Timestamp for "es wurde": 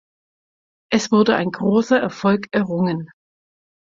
0.91-1.35